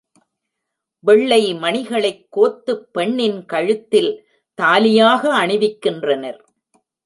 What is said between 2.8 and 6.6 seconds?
பெண்ணின் கழுத்தில், தாலியாக அணிவிக்கின்றனர்.